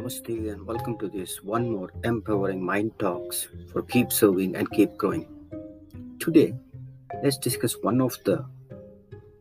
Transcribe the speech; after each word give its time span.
Namaste 0.00 0.50
and 0.50 0.66
welcome 0.66 0.96
to 0.96 1.08
this 1.08 1.42
one 1.44 1.70
more 1.70 1.90
empowering 2.04 2.64
mind 2.64 2.98
talks 2.98 3.48
for 3.70 3.82
keep 3.82 4.10
serving 4.10 4.56
and 4.56 4.70
keep 4.70 4.96
growing. 4.96 5.26
Today, 6.18 6.54
let's 7.22 7.36
discuss 7.36 7.74
one 7.82 8.00
of 8.00 8.16
the 8.24 8.42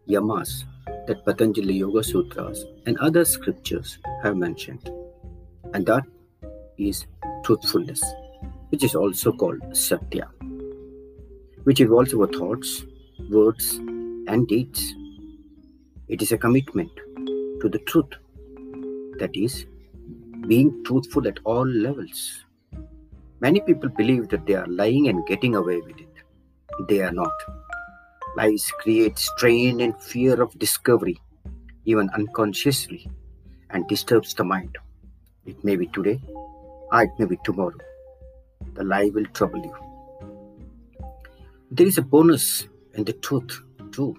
yamas 0.05 0.65
that 1.07 1.23
Patanjali 1.23 1.75
Yoga 1.75 2.03
Sutras 2.03 2.65
and 2.85 2.97
other 2.97 3.23
scriptures 3.23 3.99
have 4.21 4.35
mentioned, 4.35 4.91
and 5.73 5.85
that 5.85 6.03
is 6.77 7.05
truthfulness, 7.45 8.03
which 8.67 8.83
is 8.83 8.95
also 8.95 9.31
called 9.31 9.61
Satya, 9.71 10.27
which 11.63 11.79
involves 11.79 12.13
our 12.13 12.27
thoughts, 12.27 12.83
words, 13.29 13.75
and 14.27 14.45
deeds. 14.49 14.93
It 16.09 16.21
is 16.21 16.33
a 16.33 16.37
commitment 16.37 16.91
to 17.61 17.69
the 17.69 17.79
truth, 17.87 18.11
that 19.19 19.31
is, 19.33 19.65
being 20.47 20.83
truthful 20.83 21.27
at 21.27 21.39
all 21.43 21.67
levels. 21.67 22.45
Many 23.39 23.61
people 23.61 23.89
believe 23.89 24.29
that 24.29 24.45
they 24.45 24.55
are 24.55 24.67
lying 24.67 25.07
and 25.07 25.25
getting 25.25 25.55
away 25.55 25.77
with 25.81 25.99
it. 25.99 26.07
They 26.87 27.01
are 27.01 27.11
not. 27.11 27.31
Lies 28.37 28.71
create 28.79 29.17
strain 29.17 29.81
and 29.81 29.99
fear 30.01 30.41
of 30.41 30.57
discovery, 30.59 31.19
even 31.85 32.09
unconsciously, 32.13 33.09
and 33.69 33.87
disturbs 33.87 34.33
the 34.33 34.43
mind. 34.43 34.77
It 35.45 35.63
may 35.63 35.75
be 35.75 35.87
today, 35.87 36.21
or 36.91 37.03
it 37.03 37.11
may 37.17 37.25
be 37.25 37.37
tomorrow. 37.43 37.77
The 38.73 38.83
lie 38.83 39.09
will 39.13 39.25
trouble 39.27 39.61
you. 39.61 39.75
There 41.71 41.87
is 41.87 41.97
a 41.97 42.01
bonus 42.01 42.67
in 42.93 43.03
the 43.03 43.13
truth, 43.13 43.61
too. 43.91 44.15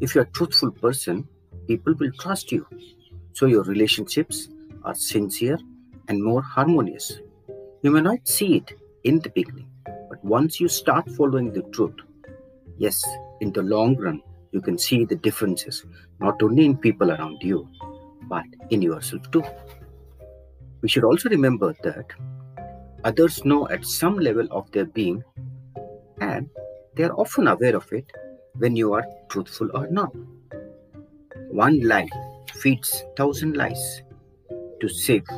If 0.00 0.14
you're 0.14 0.24
a 0.24 0.32
truthful 0.32 0.70
person, 0.70 1.28
people 1.66 1.94
will 1.94 2.12
trust 2.18 2.50
you. 2.52 2.66
So 3.32 3.46
your 3.46 3.62
relationships 3.64 4.48
are 4.84 4.94
sincere 4.94 5.58
and 6.08 6.22
more 6.22 6.42
harmonious. 6.42 7.20
You 7.82 7.90
may 7.90 8.00
not 8.00 8.26
see 8.26 8.56
it 8.56 8.72
in 9.04 9.20
the 9.20 9.30
beginning, 9.30 9.68
but 9.84 10.24
once 10.24 10.60
you 10.60 10.68
start 10.68 11.10
following 11.10 11.52
the 11.52 11.62
truth, 11.72 11.96
yes, 12.78 13.04
in 13.40 13.52
the 13.52 13.62
long 13.62 13.96
run, 13.96 14.22
you 14.52 14.60
can 14.60 14.78
see 14.78 15.04
the 15.04 15.16
differences 15.16 15.84
not 16.20 16.42
only 16.42 16.64
in 16.64 16.76
people 16.76 17.10
around 17.10 17.42
you, 17.42 17.68
but 18.28 18.44
in 18.70 18.82
yourself 18.82 19.30
too. 19.30 19.42
We 20.80 20.88
should 20.88 21.04
also 21.04 21.28
remember 21.28 21.74
that 21.82 22.06
others 23.04 23.44
know 23.44 23.68
at 23.68 23.84
some 23.84 24.18
level 24.18 24.46
of 24.50 24.70
their 24.72 24.86
being 24.86 25.24
and 26.20 26.48
they 26.94 27.04
are 27.04 27.14
often 27.14 27.48
aware 27.48 27.76
of 27.76 27.92
it 27.92 28.10
when 28.58 28.76
you 28.76 28.92
are 28.92 29.06
truthful 29.28 29.68
or 29.74 29.88
not. 29.88 30.14
One 31.50 31.80
lie 31.80 32.08
feeds 32.54 33.04
thousand 33.16 33.56
lies 33.56 34.02
to 34.84 34.90
save, 34.92 35.28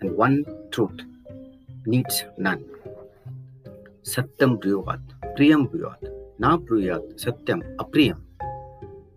and 0.00 0.16
one 0.16 0.44
truth 0.72 1.00
needs 1.86 2.24
none. 2.38 2.64
Satyam 4.02 4.56
Briyat, 4.62 5.02
Priyam 5.36 5.68
Briyat, 5.72 6.02
Na 6.40 6.56
Briyat, 6.56 7.04
Satyam 7.24 7.60
Apriyam 7.76 8.20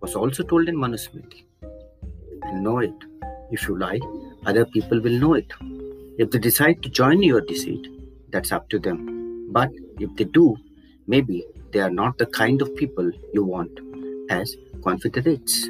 was 0.00 0.14
also 0.14 0.44
told 0.44 0.68
in 0.68 0.76
Manusmriti. 0.76 1.42
And 2.42 2.62
know 2.62 2.78
it. 2.78 2.94
If 3.50 3.66
you 3.66 3.76
lie, 3.76 4.00
other 4.44 4.64
people 4.64 5.00
will 5.00 5.18
know 5.24 5.34
it. 5.34 5.52
If 6.18 6.30
they 6.30 6.38
decide 6.38 6.82
to 6.84 6.88
join 6.88 7.22
your 7.22 7.40
deceit, 7.40 7.88
that's 8.30 8.52
up 8.52 8.68
to 8.68 8.78
them. 8.78 9.48
But 9.50 9.72
if 9.98 10.14
they 10.16 10.24
do, 10.24 10.56
maybe 11.08 11.44
they 11.72 11.80
are 11.80 11.90
not 11.90 12.18
the 12.18 12.26
kind 12.26 12.62
of 12.62 12.76
people 12.76 13.10
you 13.32 13.44
want 13.44 13.80
as 14.30 14.56
confederates. 14.84 15.68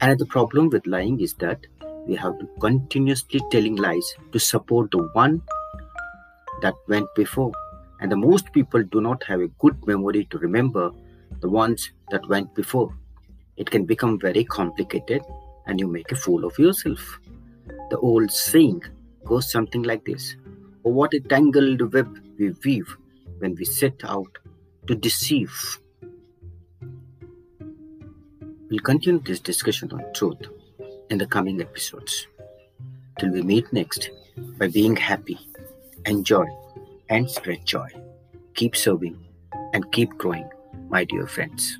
Another 0.00 0.24
problem 0.24 0.70
with 0.70 0.86
lying 0.86 1.20
is 1.20 1.34
that 1.34 1.66
we 2.06 2.14
have 2.16 2.38
to 2.38 2.48
continuously 2.60 3.40
telling 3.50 3.76
lies 3.76 4.14
to 4.32 4.38
support 4.38 4.90
the 4.90 5.02
one 5.12 5.42
that 6.60 6.74
went 6.88 7.06
before. 7.14 7.52
And 8.00 8.10
the 8.10 8.16
most 8.16 8.52
people 8.52 8.82
do 8.82 9.00
not 9.00 9.22
have 9.24 9.40
a 9.40 9.48
good 9.58 9.86
memory 9.86 10.26
to 10.30 10.38
remember 10.38 10.90
the 11.40 11.48
ones 11.48 11.90
that 12.10 12.28
went 12.28 12.54
before. 12.54 12.94
It 13.56 13.70
can 13.70 13.84
become 13.84 14.18
very 14.18 14.44
complicated 14.44 15.22
and 15.66 15.78
you 15.78 15.86
make 15.86 16.10
a 16.10 16.16
fool 16.16 16.44
of 16.44 16.58
yourself. 16.58 17.20
The 17.90 17.98
old 17.98 18.30
saying 18.30 18.82
goes 19.24 19.50
something 19.50 19.82
like 19.82 20.04
this 20.04 20.34
oh 20.84 20.90
what 20.90 21.14
a 21.14 21.20
tangled 21.20 21.92
web 21.92 22.18
we 22.38 22.52
weave 22.64 22.96
when 23.38 23.54
we 23.54 23.64
set 23.64 24.04
out 24.04 24.38
to 24.88 24.96
deceive. 24.96 25.78
We'll 28.68 28.80
continue 28.80 29.20
this 29.20 29.38
discussion 29.38 29.92
on 29.92 30.02
truth 30.12 30.48
in 31.12 31.18
the 31.18 31.26
coming 31.26 31.60
episodes. 31.60 32.26
Till 33.18 33.32
we 33.32 33.42
meet 33.42 33.70
next, 33.70 34.08
by 34.58 34.68
being 34.68 34.96
happy, 34.96 35.38
enjoy, 36.06 36.46
and 37.10 37.30
spread 37.30 37.66
joy. 37.66 37.88
Keep 38.54 38.74
serving 38.74 39.18
and 39.74 39.92
keep 39.92 40.08
growing, 40.16 40.48
my 40.88 41.04
dear 41.04 41.26
friends. 41.26 41.78